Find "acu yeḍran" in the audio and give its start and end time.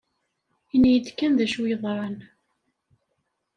1.45-2.17